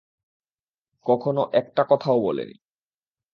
কখনো 1.05 1.41
একটা 1.53 1.83
কথাও 1.89 2.17
বলেনি। 2.21 2.55